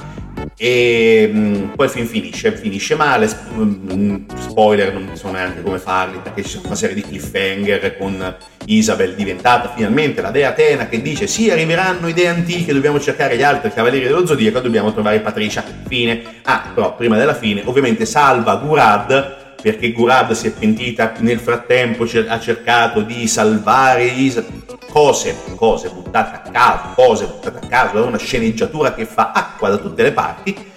e 0.63 1.27
mh, 1.27 1.39
mm, 1.39 1.67
poi 1.69 1.87
il 1.87 1.91
film 1.91 2.05
finisce, 2.05 2.55
finisce 2.55 2.93
male, 2.93 3.27
mm, 3.55 4.15
spoiler 4.37 4.93
non 4.93 5.15
so 5.15 5.31
neanche 5.31 5.63
come 5.63 5.79
farli 5.79 6.19
perché 6.21 6.43
sono 6.43 6.67
una 6.67 6.75
serie 6.75 6.93
di 6.93 7.01
cliffhanger 7.01 7.97
con 7.97 8.35
Isabel 8.65 9.15
diventata 9.15 9.73
finalmente 9.75 10.21
la 10.21 10.29
dea 10.29 10.49
Atena 10.49 10.87
che 10.87 11.01
dice 11.01 11.25
sì 11.25 11.49
arriveranno 11.49 12.07
idee 12.07 12.27
antiche, 12.27 12.73
dobbiamo 12.73 12.99
cercare 12.99 13.37
gli 13.37 13.41
altri 13.41 13.73
cavalieri 13.73 14.05
dello 14.05 14.23
zodiaco, 14.23 14.59
dobbiamo 14.59 14.93
trovare 14.93 15.19
Patricia, 15.21 15.63
fine. 15.87 16.21
Ah, 16.43 16.69
però 16.75 16.95
prima 16.95 17.17
della 17.17 17.33
fine 17.33 17.63
ovviamente 17.65 18.05
salva 18.05 18.57
Gurad 18.57 19.55
perché 19.59 19.91
Gurad 19.91 20.31
si 20.33 20.45
è 20.45 20.51
pentita 20.51 21.13
nel 21.19 21.39
frattempo 21.39 22.03
ha 22.27 22.39
cercato 22.39 23.01
di 23.01 23.27
salvare 23.27 24.03
Isabel 24.03 24.79
cose, 24.91 25.35
cose 25.55 25.89
buttate 25.89 26.49
a 26.49 26.51
caso, 26.51 26.93
cose 26.95 27.25
buttate 27.25 27.65
a 27.65 27.67
caso, 27.67 28.05
una 28.05 28.17
sceneggiatura 28.17 28.93
che 28.93 29.05
fa 29.05 29.31
acqua 29.31 29.69
da 29.69 29.77
tutte 29.77 30.03
le 30.03 30.11
parti. 30.11 30.71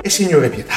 E 0.00 0.08
Signore 0.08 0.48
pietà. 0.48 0.74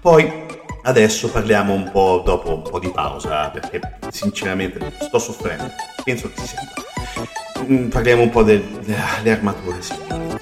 Poi 0.00 0.46
adesso 0.82 1.30
parliamo 1.30 1.72
un 1.72 1.90
po' 1.90 2.22
dopo 2.24 2.54
un 2.54 2.62
po' 2.62 2.80
di 2.80 2.90
pausa, 2.90 3.48
perché 3.50 3.80
sinceramente 4.10 4.92
sto 5.00 5.18
soffrendo, 5.18 5.70
penso 6.02 6.30
che 6.32 6.40
si 6.40 6.46
senta. 6.48 6.82
Mm, 7.70 7.88
parliamo 7.88 8.22
un 8.22 8.30
po' 8.30 8.42
delle 8.42 9.30
armature, 9.30 9.80
signore. 9.80 10.38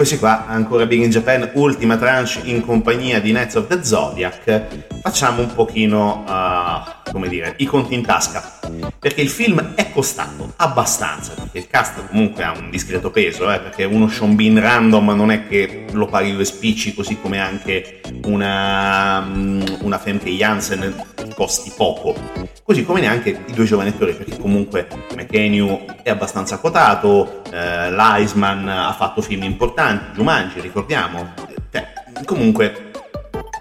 Così 0.00 0.18
qua, 0.18 0.46
ancora 0.46 0.86
Big 0.86 1.02
in 1.02 1.10
Japan, 1.10 1.50
ultima 1.56 1.98
tranche 1.98 2.40
in 2.44 2.64
compagnia 2.64 3.20
di 3.20 3.32
Knights 3.32 3.56
of 3.56 3.66
the 3.66 3.84
Zodiac. 3.84 4.62
Facciamo 5.02 5.42
un 5.42 5.54
pochino, 5.54 6.24
uh, 6.26 7.10
come 7.12 7.28
dire, 7.28 7.52
i 7.58 7.66
conti 7.66 7.92
in 7.92 8.02
tasca. 8.02 8.60
Perché 8.98 9.20
il 9.20 9.28
film 9.28 9.74
è 9.74 9.92
costato 9.92 10.54
abbastanza, 10.56 11.34
perché 11.34 11.58
il 11.58 11.66
cast 11.66 12.06
comunque 12.08 12.44
ha 12.44 12.52
un 12.52 12.70
discreto 12.70 13.10
peso, 13.10 13.52
eh, 13.52 13.60
perché 13.60 13.84
uno 13.84 14.08
Sean 14.08 14.36
Bean 14.36 14.58
random 14.58 15.10
non 15.10 15.30
è 15.30 15.46
che 15.46 15.84
lo 15.92 16.06
paghi 16.06 16.32
due 16.32 16.46
spicci, 16.46 16.94
così 16.94 17.20
come 17.20 17.38
anche 17.38 18.00
una, 18.24 19.20
mm, 19.20 19.62
una 19.80 19.98
Femke 19.98 20.30
Jansen 20.30 20.94
costi 21.40 21.72
poco. 21.74 22.14
Così 22.62 22.84
come 22.84 23.00
neanche 23.00 23.30
i 23.30 23.52
due 23.54 23.64
giovani 23.64 23.88
attori, 23.88 24.12
perché 24.12 24.36
comunque 24.36 24.86
McKenny 25.16 25.86
è 26.02 26.10
abbastanza 26.10 26.58
quotato, 26.58 27.42
eh, 27.50 27.90
Leisman 27.90 28.68
ha 28.68 28.92
fatto 28.92 29.22
film 29.22 29.44
importanti, 29.44 30.16
Jumanji, 30.16 30.60
ricordiamo. 30.60 31.32
Cioè, 31.72 31.92
comunque 32.26 32.90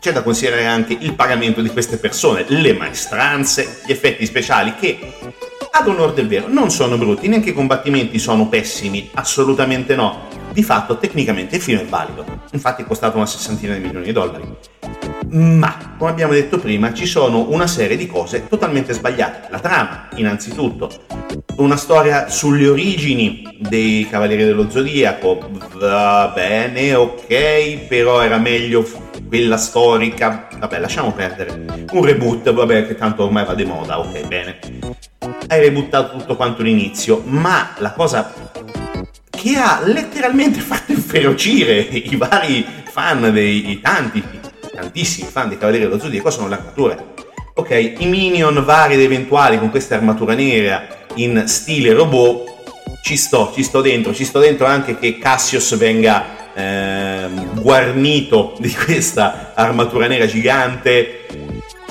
c'è 0.01 0.11
da 0.11 0.23
considerare 0.23 0.65
anche 0.65 0.97
il 0.99 1.13
pagamento 1.13 1.61
di 1.61 1.69
queste 1.69 1.95
persone, 1.95 2.43
le 2.49 2.73
maestranze, 2.73 3.79
gli 3.85 3.91
effetti 3.91 4.25
speciali 4.25 4.75
che 4.75 5.13
ad 5.71 5.87
onore 5.87 6.13
del 6.13 6.27
vero 6.27 6.47
non 6.49 6.71
sono 6.71 6.97
brutti, 6.97 7.29
neanche 7.29 7.51
i 7.51 7.53
combattimenti 7.53 8.19
sono 8.19 8.49
pessimi, 8.49 9.09
assolutamente 9.13 9.95
no. 9.95 10.27
Di 10.51 10.63
fatto 10.63 10.97
tecnicamente 10.97 11.55
il 11.55 11.61
film 11.61 11.79
è 11.79 11.85
valido, 11.85 12.25
infatti 12.51 12.81
è 12.81 12.85
costato 12.85 13.15
una 13.15 13.25
sessantina 13.25 13.73
di 13.73 13.79
milioni 13.79 14.07
di 14.07 14.11
dollari 14.11 14.57
ma 15.31 15.95
come 15.97 16.11
abbiamo 16.11 16.33
detto 16.33 16.57
prima 16.57 16.93
ci 16.93 17.05
sono 17.05 17.49
una 17.49 17.67
serie 17.67 17.97
di 17.97 18.07
cose 18.07 18.47
totalmente 18.47 18.93
sbagliate. 18.93 19.47
La 19.51 19.59
trama, 19.59 20.07
innanzitutto, 20.15 20.89
una 21.57 21.75
storia 21.75 22.29
sulle 22.29 22.67
origini 22.67 23.57
dei 23.59 24.07
Cavalieri 24.09 24.45
dello 24.45 24.69
Zodiaco, 24.69 25.49
va 25.75 26.31
bene, 26.33 26.93
ok, 26.95 27.85
però 27.87 28.21
era 28.21 28.37
meglio 28.37 28.87
quella 29.27 29.57
storica, 29.57 30.47
vabbè 30.57 30.79
lasciamo 30.79 31.11
perdere, 31.11 31.85
un 31.91 32.03
reboot, 32.03 32.51
vabbè 32.51 32.87
che 32.87 32.95
tanto 32.95 33.25
ormai 33.25 33.45
va 33.45 33.53
di 33.53 33.65
moda, 33.65 33.99
ok, 33.99 34.27
bene. 34.27 34.59
Hai 35.47 35.59
rebuttato 35.61 36.17
tutto 36.17 36.35
quanto 36.35 36.61
l'inizio, 36.61 37.21
ma 37.25 37.73
la 37.77 37.91
cosa 37.91 38.33
che 39.29 39.55
ha 39.57 39.81
letteralmente 39.83 40.59
fatto 40.61 40.91
inferocire 40.91 41.79
i 41.79 42.15
vari 42.15 42.65
fan 42.85 43.31
dei 43.31 43.79
tanti 43.81 44.23
tantissimi 44.79 45.27
fan 45.29 45.49
di 45.49 45.57
Cavalieri 45.57 45.85
dello 45.85 45.99
Zodiaco 45.99 46.29
sono 46.29 46.47
le 46.47 46.55
armature. 46.55 47.05
Ok, 47.55 47.95
i 47.99 48.05
minion 48.05 48.63
vari 48.63 48.93
ed 48.93 49.01
eventuali 49.01 49.59
con 49.59 49.69
questa 49.69 49.95
armatura 49.95 50.33
nera 50.33 50.87
in 51.15 51.43
stile 51.47 51.93
robot, 51.93 52.47
ci 53.03 53.17
sto, 53.17 53.51
ci 53.53 53.63
sto 53.63 53.81
dentro, 53.81 54.13
ci 54.13 54.23
sto 54.23 54.39
dentro 54.39 54.65
anche 54.65 54.97
che 54.97 55.17
Cassius 55.17 55.75
venga 55.75 56.53
eh, 56.53 57.27
guarnito 57.55 58.55
di 58.59 58.73
questa 58.73 59.51
armatura 59.55 60.07
nera 60.07 60.25
gigante 60.25 61.25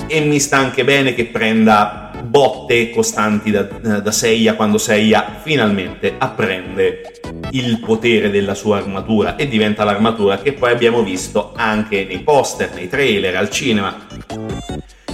e 0.07 0.19
mi 0.21 0.39
sta 0.39 0.57
anche 0.57 0.83
bene 0.83 1.13
che 1.13 1.25
prenda 1.25 2.08
botte 2.29 2.91
costanti 2.91 3.49
da, 3.49 3.63
da 3.63 4.11
Seiya 4.11 4.53
quando 4.53 4.77
Seiya 4.77 5.39
finalmente 5.41 6.13
apprende 6.17 7.19
il 7.51 7.79
potere 7.79 8.29
della 8.29 8.53
sua 8.53 8.77
armatura 8.77 9.35
e 9.35 9.47
diventa 9.47 9.83
l'armatura 9.83 10.37
che 10.37 10.53
poi 10.53 10.71
abbiamo 10.71 11.01
visto 11.01 11.53
anche 11.55 12.05
nei 12.05 12.19
poster, 12.19 12.71
nei 12.73 12.87
trailer, 12.87 13.35
al 13.35 13.49
cinema. 13.49 14.05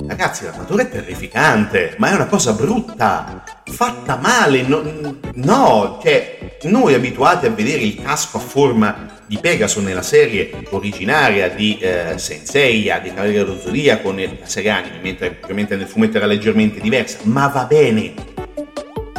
Ragazzi, 0.07 0.43
l'armatura 0.43 0.83
è 0.83 0.89
terrificante, 0.89 1.95
ma 1.97 2.11
è 2.11 2.13
una 2.13 2.27
cosa 2.27 2.51
brutta, 2.51 3.43
fatta 3.65 4.17
male, 4.17 4.61
no, 4.61 5.17
no, 5.33 5.99
cioè 6.01 6.37
noi 6.63 6.93
abituati 6.93 7.45
a 7.45 7.49
vedere 7.49 7.81
il 7.81 8.01
casco 8.01 8.37
a 8.37 8.39
forma 8.39 9.13
di 9.27 9.37
Pegaso 9.39 9.81
nella 9.81 10.03
serie 10.03 10.51
originaria 10.69 11.49
di 11.49 11.77
eh, 11.79 12.13
Senseiya, 12.17 12.99
di 12.99 13.09
Cavaliere 13.09 13.45
dello 13.45 13.59
Zodiaco, 13.59 14.11
nella 14.11 14.33
serie 14.43 14.69
anime, 14.69 14.99
mentre 15.01 15.37
ovviamente 15.41 15.75
nel 15.75 15.87
fumetto 15.87 16.17
era 16.17 16.25
leggermente 16.25 16.79
diversa, 16.79 17.19
ma 17.23 17.47
va 17.47 17.65
bene. 17.65 18.13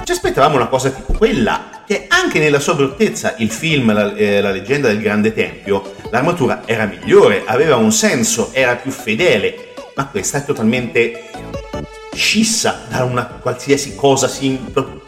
Ci 0.04 0.12
aspettavamo 0.12 0.54
una 0.54 0.68
cosa 0.68 0.90
tipo 0.90 1.12
quella, 1.12 1.82
che 1.84 2.06
anche 2.08 2.38
nella 2.38 2.60
sua 2.60 2.74
bruttezza 2.74 3.34
il 3.38 3.50
film 3.50 3.92
la, 3.92 4.14
eh, 4.14 4.40
la 4.40 4.52
leggenda 4.52 4.86
del 4.86 5.00
Grande 5.00 5.32
Tempio, 5.34 5.94
l'armatura 6.10 6.62
era 6.64 6.86
migliore, 6.86 7.42
aveva 7.44 7.74
un 7.74 7.90
senso, 7.90 8.50
era 8.52 8.76
più 8.76 8.92
fedele, 8.92 9.72
ma 9.96 10.06
questa 10.06 10.38
è 10.38 10.44
totalmente 10.44 11.24
scissa 12.16 12.80
da 12.88 13.04
una 13.04 13.26
qualsiasi 13.26 13.94
cosa 13.94 14.26
simple. 14.26 15.04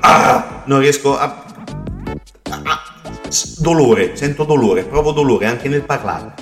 Ah, 0.00 0.62
non 0.66 0.80
riesco 0.80 1.18
a... 1.18 1.44
Ah, 2.48 2.82
dolore, 3.58 4.14
sento 4.16 4.44
dolore, 4.44 4.84
provo 4.84 5.12
dolore 5.12 5.46
anche 5.46 5.68
nel 5.68 5.82
parlare. 5.82 6.34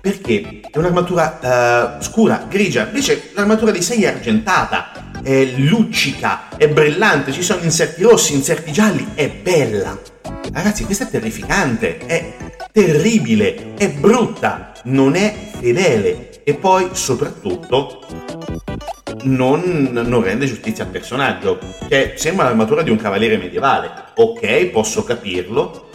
Perché 0.00 0.60
è 0.70 0.78
un'armatura 0.78 1.98
uh, 1.98 2.02
scura, 2.02 2.46
grigia, 2.48 2.86
invece 2.86 3.30
l'armatura 3.34 3.70
di 3.70 3.82
6 3.82 4.02
è 4.02 4.06
argentata, 4.06 5.10
è 5.22 5.44
luccica, 5.56 6.48
è 6.56 6.68
brillante, 6.68 7.32
ci 7.32 7.42
sono 7.42 7.62
inserti 7.62 8.02
rossi, 8.02 8.34
inserti 8.34 8.72
gialli, 8.72 9.08
è 9.14 9.28
bella. 9.28 9.98
Ragazzi, 10.52 10.84
questa 10.84 11.04
è 11.04 11.10
terrificante, 11.10 11.98
è 11.98 12.36
terribile, 12.72 13.74
è 13.74 13.90
brutta, 13.90 14.72
non 14.84 15.14
è 15.14 15.50
fedele 15.60 16.29
e 16.50 16.54
poi 16.54 16.88
soprattutto 16.92 18.00
non, 19.22 19.90
non, 19.92 20.20
rende 20.20 20.46
giustizia 20.46 20.82
al 20.82 20.90
personaggio. 20.90 21.60
Cioè, 21.88 22.14
sembra 22.16 22.46
l'armatura 22.46 22.82
di 22.82 22.90
un 22.90 22.96
cavaliere 22.96 23.36
medievale. 23.36 23.88
Ok, 24.16 24.66
posso 24.66 25.04
capirlo, 25.04 25.90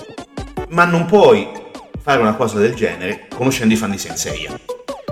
ma 0.69 0.85
non 0.85 1.05
puoi 1.05 1.45
fare 2.01 2.21
una 2.21 2.35
cosa 2.35 2.59
del 2.59 2.73
genere 2.73 3.27
conoscendo 3.35 3.73
i 3.73 3.77
fan 3.77 3.91
di 3.91 3.97
Senseiya. 3.97 4.57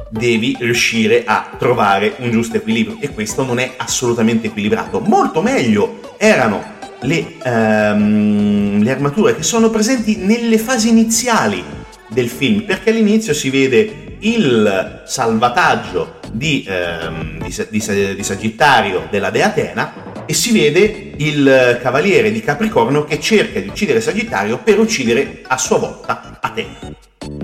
Devi 0.09 0.55
riuscire 0.59 1.23
a 1.25 1.49
trovare 1.57 2.15
un 2.19 2.31
giusto 2.31 2.55
equilibrio 2.55 2.97
e 3.01 3.09
questo 3.09 3.43
non 3.43 3.59
è 3.59 3.73
assolutamente 3.75 4.47
equilibrato. 4.47 5.01
Molto 5.01 5.41
meglio 5.41 6.15
erano 6.17 6.63
le, 7.01 7.35
um, 7.43 8.81
le 8.81 8.91
armature 8.91 9.35
che 9.35 9.43
sono 9.43 9.69
presenti 9.69 10.15
nelle 10.17 10.57
fasi 10.57 10.87
iniziali 10.87 11.61
del 12.07 12.29
film, 12.29 12.61
perché 12.61 12.91
all'inizio 12.91 13.33
si 13.33 13.49
vede 13.49 14.02
il 14.23 15.01
salvataggio 15.05 16.19
di, 16.31 16.65
um, 16.67 17.45
di, 17.45 17.67
di, 17.69 18.15
di 18.15 18.23
Sagittario 18.23 19.07
della 19.09 19.29
Dea 19.29 19.47
Atena 19.47 19.93
e 20.25 20.33
si 20.33 20.51
vede 20.51 21.13
il 21.17 21.79
cavaliere 21.81 22.31
di 22.31 22.41
Capricorno 22.41 23.03
che 23.03 23.19
cerca 23.19 23.59
di 23.59 23.67
uccidere 23.67 24.01
Sagittario 24.01 24.59
per 24.59 24.79
uccidere 24.79 25.41
a 25.45 25.57
sua 25.57 25.77
volta 25.77 26.39
Atena. 26.41 26.91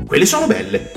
Quelle 0.06 0.26
sono 0.26 0.48
belle, 0.48 0.92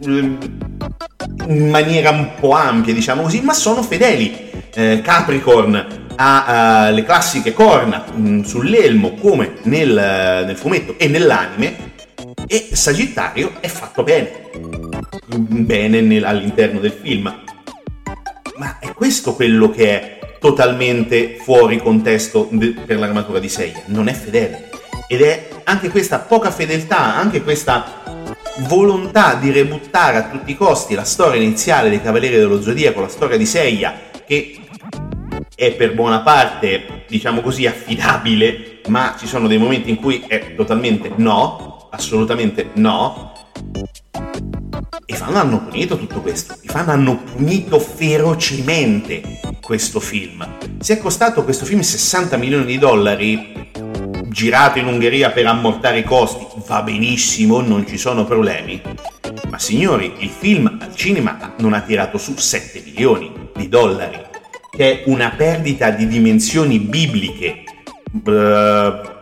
in 0.00 1.68
maniera 1.70 2.10
un 2.10 2.34
po' 2.38 2.52
ampia, 2.52 2.92
diciamo 2.92 3.22
così, 3.22 3.40
ma 3.40 3.52
sono 3.52 3.82
fedeli. 3.82 4.46
Eh, 4.74 5.00
Capricorn 5.02 6.06
ha 6.16 6.88
uh, 6.88 6.94
le 6.94 7.04
classiche 7.04 7.52
corna 7.52 8.04
mh, 8.12 8.28
mm, 8.28 8.42
sull'elmo 8.42 9.14
come 9.14 9.54
nel, 9.62 10.44
nel 10.46 10.56
fumetto 10.56 10.98
e 10.98 11.08
nell'anime 11.08 11.88
e 12.46 12.70
Sagittario 12.72 13.52
è 13.60 13.68
fatto 13.68 14.02
bene, 14.02 14.50
bene 15.38 16.00
nel, 16.00 16.24
all'interno 16.24 16.80
del 16.80 16.92
film. 16.92 17.42
Ma 18.56 18.78
è 18.78 18.92
questo 18.92 19.34
quello 19.34 19.70
che 19.70 19.88
è 19.88 20.18
totalmente 20.40 21.36
fuori 21.40 21.78
contesto 21.78 22.48
per 22.84 22.98
l'armatura 22.98 23.38
di 23.38 23.48
Seiya, 23.48 23.82
non 23.86 24.08
è 24.08 24.12
fedele. 24.12 24.70
Ed 25.08 25.22
è 25.22 25.48
anche 25.64 25.88
questa 25.88 26.18
poca 26.18 26.50
fedeltà, 26.50 27.16
anche 27.16 27.42
questa 27.42 28.02
volontà 28.66 29.34
di 29.34 29.50
rebuttare 29.50 30.16
a 30.18 30.28
tutti 30.28 30.50
i 30.50 30.56
costi 30.56 30.94
la 30.94 31.04
storia 31.04 31.40
iniziale 31.40 31.88
dei 31.88 32.02
Cavalieri 32.02 32.36
dello 32.36 32.60
Zodiaco, 32.60 33.00
la 33.00 33.08
storia 33.08 33.36
di 33.36 33.46
Seiya, 33.46 33.94
che 34.26 34.58
è 35.54 35.72
per 35.72 35.94
buona 35.94 36.20
parte, 36.20 37.04
diciamo 37.08 37.40
così, 37.40 37.66
affidabile, 37.66 38.80
ma 38.88 39.16
ci 39.18 39.26
sono 39.26 39.48
dei 39.48 39.58
momenti 39.58 39.90
in 39.90 39.96
cui 39.96 40.24
è 40.26 40.54
totalmente 40.54 41.10
no, 41.16 41.88
assolutamente 41.90 42.70
no, 42.74 43.32
i 45.10 45.14
fan 45.14 45.36
hanno 45.36 45.62
punito 45.62 45.96
tutto 45.96 46.20
questo, 46.20 46.54
i 46.60 46.68
fan 46.68 46.90
hanno 46.90 47.16
punito 47.16 47.78
ferocemente 47.78 49.40
questo 49.62 50.00
film. 50.00 50.46
Si 50.80 50.92
è 50.92 50.98
costato 50.98 51.44
questo 51.44 51.64
film 51.64 51.80
60 51.80 52.36
milioni 52.36 52.66
di 52.66 52.76
dollari, 52.76 53.70
girato 54.28 54.78
in 54.78 54.86
Ungheria 54.86 55.30
per 55.30 55.46
ammortare 55.46 56.00
i 56.00 56.04
costi, 56.04 56.46
va 56.66 56.82
benissimo, 56.82 57.62
non 57.62 57.86
ci 57.86 57.96
sono 57.96 58.26
problemi. 58.26 58.82
Ma 59.48 59.58
signori, 59.58 60.12
il 60.18 60.28
film 60.28 60.76
al 60.78 60.94
cinema 60.94 61.54
non 61.56 61.72
ha 61.72 61.80
tirato 61.80 62.18
su 62.18 62.36
7 62.36 62.82
milioni 62.84 63.32
di 63.56 63.66
dollari, 63.70 64.20
che 64.70 64.90
è 64.90 65.02
una 65.06 65.30
perdita 65.30 65.88
di 65.88 66.06
dimensioni 66.06 66.80
bibliche. 66.80 67.64
Uh, 68.12 69.16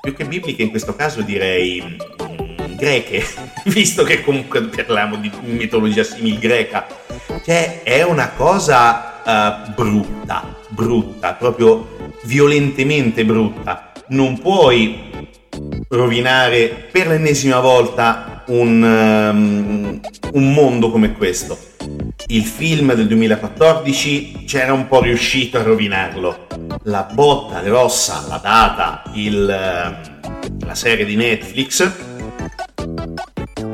più 0.00 0.14
che 0.14 0.24
bibliche 0.24 0.62
in 0.62 0.70
questo 0.70 0.94
caso 0.94 1.22
direi 1.22 1.96
greche, 2.80 3.22
visto 3.66 4.02
che 4.02 4.22
comunque 4.22 4.62
parliamo 4.62 5.16
di 5.16 5.30
mitologia 5.42 6.02
simil 6.02 6.38
greca. 6.38 6.86
Cioè, 7.44 7.82
è 7.82 8.02
una 8.02 8.30
cosa 8.30 9.20
uh, 9.66 9.72
brutta, 9.74 10.56
brutta, 10.68 11.34
proprio 11.34 12.12
violentemente 12.24 13.24
brutta. 13.24 13.92
Non 14.08 14.38
puoi 14.40 15.08
rovinare 15.88 16.88
per 16.90 17.08
l'ennesima 17.08 17.60
volta 17.60 18.42
un, 18.46 18.82
um, 18.82 20.00
un 20.32 20.52
mondo 20.52 20.90
come 20.90 21.12
questo. 21.12 21.58
Il 22.26 22.44
film 22.44 22.94
del 22.94 23.06
2014 23.06 24.44
c'era 24.46 24.72
un 24.72 24.88
po' 24.88 25.00
riuscito 25.02 25.58
a 25.58 25.62
rovinarlo. 25.62 26.46
La 26.84 27.08
botta 27.12 27.60
grossa, 27.60 28.24
la 28.28 28.40
data, 28.42 29.02
il, 29.14 29.34
uh, 29.34 30.64
la 30.64 30.74
serie 30.74 31.04
di 31.04 31.16
Netflix, 31.16 32.09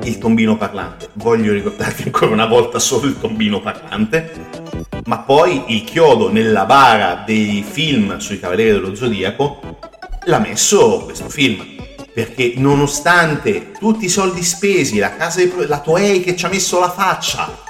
il 0.06 0.18
tombino 0.18 0.56
parlante. 0.56 1.08
Voglio 1.14 1.52
ricordarti 1.52 2.04
ancora 2.04 2.32
una 2.32 2.46
volta 2.46 2.78
solo 2.78 3.06
il 3.06 3.18
tombino 3.18 3.60
parlante. 3.60 4.64
Ma 5.04 5.18
poi 5.18 5.62
il 5.68 5.84
chiodo 5.84 6.30
nella 6.30 6.64
bara 6.64 7.22
dei 7.24 7.64
film 7.68 8.18
sui 8.18 8.40
Cavalieri 8.40 8.72
dello 8.72 8.94
Zodiaco 8.94 9.78
l'ha 10.24 10.38
messo 10.38 11.02
questo 11.04 11.28
film 11.28 11.74
perché 12.12 12.54
nonostante 12.56 13.72
tutti 13.78 14.06
i 14.06 14.08
soldi 14.08 14.42
spesi, 14.42 14.98
la 14.98 15.14
casa 15.14 15.44
di 15.44 15.52
la 15.66 15.80
Toei 15.80 16.22
che 16.22 16.34
ci 16.34 16.46
ha 16.46 16.48
messo 16.48 16.80
la 16.80 16.90
faccia, 16.90 17.64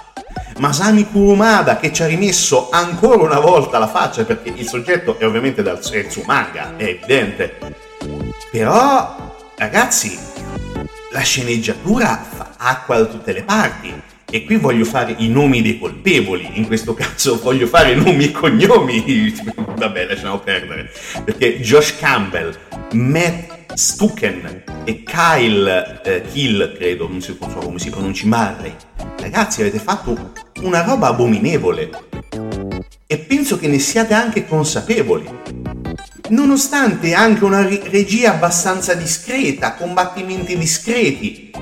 Masami 0.58 1.04
Kurumada 1.10 1.76
che 1.78 1.92
ci 1.92 2.04
ha 2.04 2.06
rimesso 2.06 2.70
ancora 2.70 3.24
una 3.24 3.40
volta 3.40 3.78
la 3.78 3.88
faccia, 3.88 4.24
perché 4.24 4.52
il 4.54 4.68
soggetto 4.68 5.18
è 5.18 5.26
ovviamente 5.26 5.62
dal 5.62 5.80
è 5.80 6.06
manga, 6.24 6.76
è 6.76 6.84
evidente. 6.84 7.58
Però, 8.50 9.34
ragazzi, 9.56 10.16
la 11.16 11.22
sceneggiatura 11.22 12.22
fa 12.28 12.52
acqua 12.58 12.98
da 12.98 13.06
tutte 13.06 13.32
le 13.32 13.42
parti. 13.42 13.90
E 14.28 14.44
qui 14.44 14.56
voglio 14.56 14.84
fare 14.84 15.14
i 15.18 15.28
nomi 15.28 15.62
dei 15.62 15.78
colpevoli, 15.78 16.50
in 16.54 16.66
questo 16.66 16.92
caso 16.92 17.40
voglio 17.40 17.66
fare 17.66 17.94
nomi 17.94 18.24
e 18.24 18.30
cognomi. 18.32 19.32
Vabbè, 19.76 20.04
lasciamo 20.04 20.38
perdere. 20.40 20.90
Perché 21.24 21.60
Josh 21.60 21.96
Campbell, 21.96 22.54
Matt 22.92 23.72
Stuken 23.72 24.64
e 24.84 25.02
Kyle 25.04 26.02
eh, 26.04 26.22
Kill, 26.30 26.76
credo, 26.76 27.08
non 27.08 27.22
so 27.22 27.34
come 27.36 27.78
si 27.78 27.88
pronunci, 27.88 28.26
Murray. 28.26 28.74
Ragazzi, 29.18 29.62
avete 29.62 29.78
fatto 29.78 30.32
una 30.62 30.82
roba 30.82 31.08
abominevole. 31.08 31.88
E 33.06 33.18
penso 33.18 33.58
che 33.58 33.68
ne 33.68 33.78
siate 33.78 34.12
anche 34.12 34.46
consapevoli. 34.46 35.24
Nonostante 36.28 37.14
anche 37.14 37.44
una 37.44 37.62
regia 37.62 38.32
abbastanza 38.32 38.94
discreta, 38.94 39.74
combattimenti 39.74 40.58
discreti, 40.58 41.52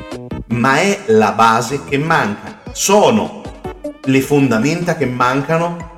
ma 0.48 0.78
è 0.78 1.00
la 1.06 1.32
base 1.32 1.84
che 1.84 1.98
manca. 1.98 2.60
Sono 2.72 3.42
le 4.04 4.20
fondamenta 4.22 4.96
che 4.96 5.04
mancano 5.04 5.96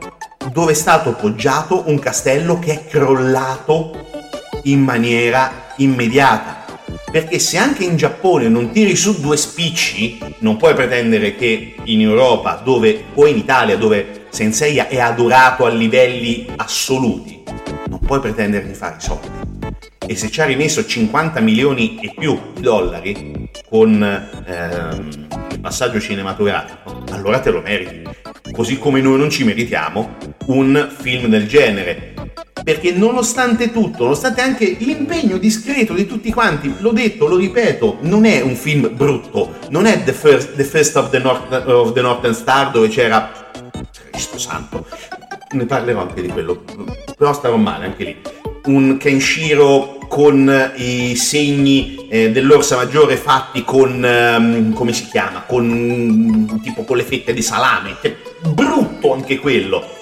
dove 0.52 0.72
è 0.72 0.74
stato 0.74 1.12
poggiato 1.12 1.84
un 1.86 2.00
castello 2.00 2.58
che 2.58 2.72
è 2.72 2.86
crollato 2.86 4.04
in 4.64 4.82
maniera 4.82 5.72
immediata. 5.76 6.64
Perché 7.08 7.38
se 7.38 7.58
anche 7.58 7.84
in 7.84 7.96
Giappone 7.96 8.48
non 8.48 8.72
tiri 8.72 8.96
su 8.96 9.20
due 9.20 9.36
spicci, 9.36 10.18
non 10.40 10.56
puoi 10.56 10.74
pretendere 10.74 11.36
che 11.36 11.76
in 11.84 12.00
Europa 12.00 12.60
dove, 12.64 13.04
o 13.14 13.26
in 13.28 13.36
Italia 13.36 13.76
dove 13.76 14.26
Senseiya 14.30 14.88
è 14.88 14.98
adorato 14.98 15.64
a 15.64 15.70
livelli 15.70 16.46
assoluti, 16.56 17.35
puoi 18.06 18.20
pretendere 18.20 18.66
di 18.66 18.74
fare 18.74 18.96
i 18.98 19.00
soldi. 19.00 19.28
E 20.06 20.14
se 20.14 20.30
ci 20.30 20.40
ha 20.40 20.44
rimesso 20.44 20.86
50 20.86 21.40
milioni 21.40 21.98
e 22.00 22.14
più 22.16 22.38
di 22.54 22.60
dollari 22.62 23.50
con 23.68 24.00
ehm, 24.46 25.26
il 25.50 25.60
passaggio 25.60 26.00
cinematografico, 26.00 27.02
allora 27.10 27.40
te 27.40 27.50
lo 27.50 27.60
meriti. 27.60 28.02
Così 28.52 28.78
come 28.78 29.00
noi 29.00 29.18
non 29.18 29.28
ci 29.28 29.44
meritiamo 29.44 30.16
un 30.46 30.88
film 30.96 31.26
del 31.26 31.48
genere 31.48 32.14
perché 32.62 32.92
nonostante 32.92 33.70
tutto, 33.70 34.04
nonostante 34.04 34.40
anche 34.40 34.76
l'impegno 34.80 35.36
discreto 35.36 35.92
di 35.94 36.04
tutti 36.04 36.32
quanti, 36.32 36.74
l'ho 36.78 36.90
detto, 36.90 37.28
lo 37.28 37.36
ripeto, 37.36 37.98
non 38.00 38.24
è 38.24 38.40
un 38.40 38.56
film 38.56 38.92
brutto, 38.92 39.54
non 39.70 39.86
è 39.86 40.02
The 40.02 40.12
First, 40.12 40.54
the 40.56 40.64
first 40.64 40.96
of, 40.96 41.10
the 41.10 41.18
North, 41.20 41.52
of 41.66 41.92
the 41.92 42.00
Northern 42.00 42.34
Star 42.34 42.72
dove 42.72 42.88
c'era 42.88 43.50
Cristo 44.10 44.38
santo, 44.38 44.86
ne 45.50 45.64
parlerò 45.64 46.00
anche 46.00 46.22
di 46.22 46.28
quello, 46.28 46.62
però 47.16 47.32
starò 47.32 47.56
male 47.56 47.86
anche 47.86 48.04
lì. 48.04 48.16
Un 48.66 48.96
Kenshiro 48.96 49.98
con 50.08 50.72
i 50.76 51.14
segni 51.14 52.08
eh, 52.08 52.30
dell'orsa 52.30 52.76
maggiore 52.76 53.16
fatti 53.16 53.64
con, 53.64 54.02
um, 54.02 54.72
come 54.72 54.92
si 54.92 55.06
chiama, 55.06 55.44
con 55.46 56.60
tipo 56.62 56.84
con 56.84 56.96
le 56.96 57.04
fette 57.04 57.32
di 57.32 57.42
salame, 57.42 57.96
che 58.00 58.16
brutto 58.40 59.12
anche 59.12 59.38
quello 59.38 59.94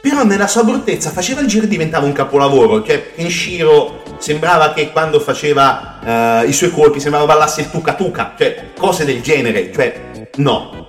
però 0.00 0.24
nella 0.24 0.46
sua 0.46 0.64
bruttezza 0.64 1.10
faceva 1.10 1.40
il 1.40 1.46
giro 1.46 1.66
e 1.66 1.68
diventava 1.68 2.06
un 2.06 2.12
capolavoro, 2.12 2.82
cioè 2.82 3.12
Kenshiro 3.14 4.02
sembrava 4.18 4.72
che 4.72 4.90
quando 4.92 5.20
faceva 5.20 6.42
uh, 6.42 6.48
i 6.48 6.52
suoi 6.52 6.70
colpi 6.70 7.00
sembrava 7.00 7.26
ballasse 7.26 7.60
il 7.62 7.70
tuca 7.70 7.94
tuca, 7.94 8.34
cioè 8.36 8.70
cose 8.78 9.04
del 9.04 9.20
genere, 9.20 9.70
cioè 9.72 10.28
no. 10.36 10.88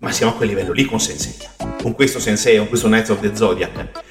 Ma 0.00 0.10
siamo 0.10 0.32
a 0.32 0.34
quel 0.34 0.48
livello 0.48 0.72
lì 0.72 0.84
con 0.84 1.00
Sensei, 1.00 1.36
con 1.80 1.94
questo 1.94 2.18
Sensei, 2.18 2.56
con 2.56 2.68
questo 2.68 2.88
Knights 2.88 3.10
of 3.10 3.20
the 3.20 3.34
Zodiac. 3.34 4.02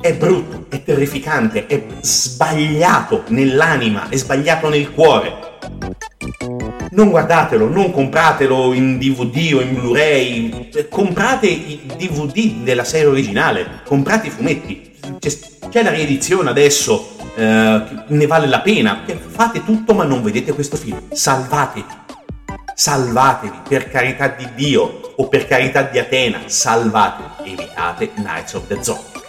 È 0.00 0.14
brutto, 0.14 0.66
è 0.68 0.82
terrificante, 0.82 1.66
è 1.66 1.80
sbagliato 2.00 3.24
nell'anima, 3.28 4.08
è 4.08 4.16
sbagliato 4.16 4.68
nel 4.68 4.90
cuore. 4.90 5.58
Non 6.90 7.10
guardatelo, 7.10 7.68
non 7.68 7.92
compratelo 7.92 8.72
in 8.72 8.98
DVD 8.98 9.54
o 9.54 9.60
in 9.60 9.74
Blu-ray, 9.74 10.70
comprate 10.90 11.46
i 11.46 11.80
DVD 11.96 12.62
della 12.62 12.84
serie 12.84 13.06
originale, 13.06 13.80
comprate 13.84 14.26
i 14.26 14.30
fumetti, 14.30 14.92
c'è, 15.18 15.30
c'è 15.70 15.82
la 15.82 15.90
riedizione 15.90 16.50
adesso, 16.50 17.16
eh, 17.34 17.82
ne 18.06 18.26
vale 18.26 18.46
la 18.46 18.60
pena, 18.60 19.04
fate 19.28 19.64
tutto 19.64 19.94
ma 19.94 20.04
non 20.04 20.22
vedete 20.22 20.52
questo 20.52 20.76
film, 20.76 21.00
salvatevi, 21.10 21.86
salvatevi 22.74 23.62
per 23.68 23.88
carità 23.88 24.28
di 24.28 24.48
Dio 24.54 25.12
o 25.16 25.28
per 25.28 25.46
carità 25.46 25.82
di 25.82 25.98
Atena, 25.98 26.42
salvatevi, 26.46 27.52
evitate 27.52 28.12
Knights 28.14 28.54
of 28.54 28.66
the 28.66 28.82
Zodiac. 28.82 29.20